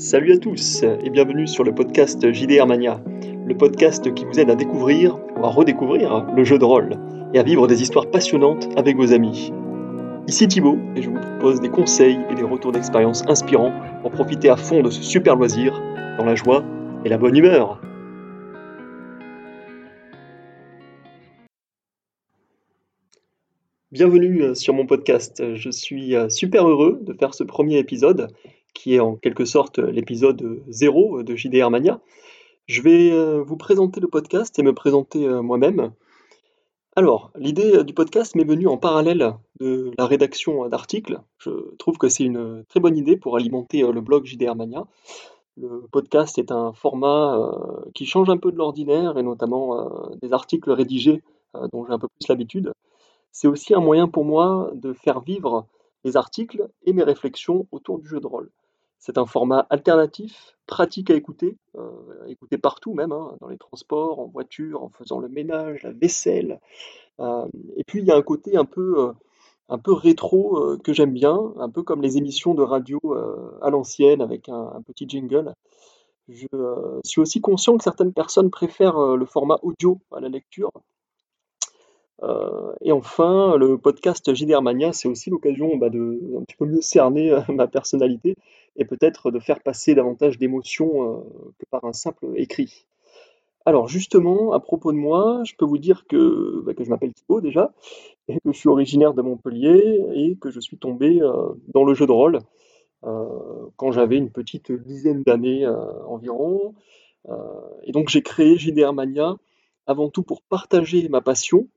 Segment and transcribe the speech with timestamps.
[0.00, 3.02] Salut à tous et bienvenue sur le podcast JDR Mania,
[3.44, 6.90] le podcast qui vous aide à découvrir ou à redécouvrir le jeu de rôle
[7.34, 9.52] et à vivre des histoires passionnantes avec vos amis.
[10.28, 13.72] Ici Thibaut et je vous propose des conseils et des retours d'expérience inspirants
[14.02, 15.82] pour profiter à fond de ce super loisir
[16.16, 16.64] dans la joie
[17.04, 17.80] et la bonne humeur.
[23.90, 25.56] Bienvenue sur mon podcast.
[25.56, 28.28] Je suis super heureux de faire ce premier épisode
[28.74, 32.00] qui est en quelque sorte l'épisode 0 de JDR Mania.
[32.68, 35.92] Je vais euh, vous présenter le podcast et me présenter euh, moi-même.
[36.96, 41.18] Alors, l'idée euh, du podcast m'est venue en parallèle de la rédaction d'articles.
[41.38, 44.84] Je trouve que c'est une très bonne idée pour alimenter le blog JDR Mania.
[45.56, 47.50] Le podcast est un format
[47.94, 49.90] qui change un peu de l'ordinaire et notamment
[50.22, 51.22] des articles rédigés
[51.72, 52.72] dont j'ai un peu plus l'habitude.
[53.32, 55.66] C'est aussi un moyen pour moi de faire vivre
[56.04, 58.50] les articles et mes réflexions autour du jeu de rôle.
[58.98, 64.20] C'est un format alternatif, pratique à écouter, euh, écouter partout même, hein, dans les transports,
[64.20, 66.60] en voiture, en faisant le ménage, la vaisselle.
[67.20, 67.46] Euh,
[67.76, 69.12] et puis il y a un côté un peu, euh,
[69.68, 73.00] un peu rétro que j'aime bien, un peu comme les émissions de radio
[73.62, 75.54] à l'ancienne avec un, petit jingle.
[76.28, 76.46] Je
[77.04, 80.70] suis aussi conscient que certaines personnes préfèrent le format audio à la lecture.
[82.22, 86.66] Euh, et enfin, le podcast JDR Mania, c'est aussi l'occasion bah, de un petit peu
[86.66, 88.34] mieux cerner euh, ma personnalité
[88.76, 91.20] et peut-être de faire passer davantage d'émotions euh,
[91.58, 92.86] que par un simple écrit.
[93.66, 97.12] Alors justement, à propos de moi, je peux vous dire que, bah, que je m'appelle
[97.12, 97.72] Thibaut déjà,
[98.28, 101.20] et que je suis originaire de Montpellier, et que je suis tombé
[101.68, 102.40] dans le jeu de rôle
[103.02, 105.66] quand j'avais une petite dizaine d'années
[106.06, 106.74] environ.
[107.82, 109.36] et donc j'ai créé JDR Mania
[109.86, 111.68] avant tout pour partager ma passion,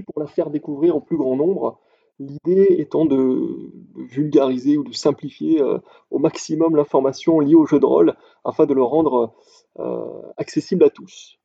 [0.00, 1.80] pour la faire découvrir au plus grand nombre,
[2.18, 5.78] l'idée étant de, vulgariser ou de simplifier euh,
[6.10, 9.34] au maximum l'information liée au jeu de rôle afin de le rendre
[9.78, 11.38] euh, accessible à tous.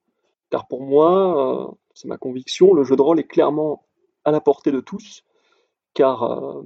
[0.49, 3.85] Car pour moi, euh, c'est ma conviction, le jeu de rôle est clairement
[4.25, 5.23] à la portée de tous,
[5.93, 6.61] car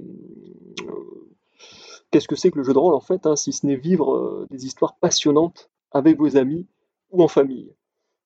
[2.10, 4.46] qu'est-ce que c'est que le jeu de rôle en fait, hein, si ce n'est vivre
[4.50, 6.66] des histoires passionnantes avec vos amis
[7.10, 7.72] ou en famille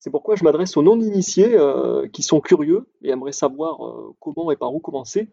[0.00, 4.52] c'est pourquoi je m'adresse aux non-initiés euh, qui sont curieux et aimeraient savoir euh, comment
[4.52, 5.28] et par où commencer.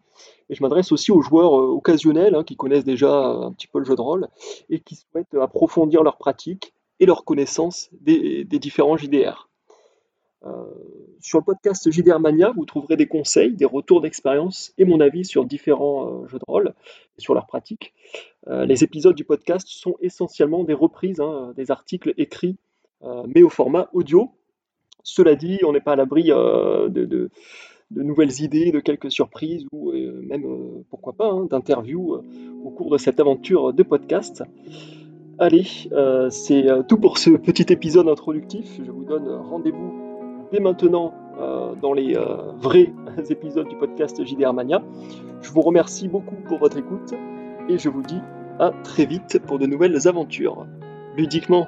[0.50, 3.78] Et je m'adresse aussi aux joueurs euh, occasionnels hein, qui connaissent déjà un petit peu
[3.78, 4.28] le jeu de rôle
[4.70, 9.50] et qui souhaitent approfondir leur pratique et leur connaissance des, différents JDR.
[11.20, 15.26] sur le podcast JDR Mania, vous trouverez des conseils, des retours d'expérience et mon avis
[15.26, 16.74] sur différents jeux de rôle
[17.18, 17.94] et sur leur pratique.
[18.48, 22.56] les épisodes du podcast sont essentiellement des reprises hein, des articles écrits
[23.28, 24.32] mais au format audio,
[25.06, 27.30] cela dit, on n'est pas à l'abri euh, de,
[27.92, 32.18] nouvelles idées, de quelques surprises ou euh, même, euh, pourquoi pas, hein, d'interviews
[32.64, 34.44] au cours de cette aventure de podcast.
[35.38, 35.66] Allez,
[36.30, 38.80] c'est tout pour ce petit épisode introductif.
[38.84, 39.94] Je vous donne rendez-vous
[40.52, 41.14] dès maintenant
[41.82, 42.18] dans les
[42.58, 42.94] vrais
[43.30, 44.82] épisodes du podcast JDR Mania.
[45.42, 47.14] Je vous remercie beaucoup pour votre écoute
[47.68, 48.22] et je vous dis
[48.60, 50.66] à très vite pour de nouvelles aventures.
[51.18, 51.68] Ludiquement